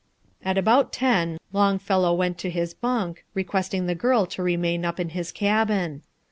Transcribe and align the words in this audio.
At 0.43 0.57
about 0.57 0.91
ten 0.91 1.37
Longfellow 1.53 2.11
went 2.15 2.39
to 2.39 2.49
his 2.49 2.73
bunk, 2.73 3.23
requesting 3.35 3.85
the 3.85 3.93
girl 3.93 4.25
to 4.25 4.41
remain 4.41 4.83
up 4.83 4.99
in 4.99 5.09
his 5.09 5.31
cabin. 5.31 6.01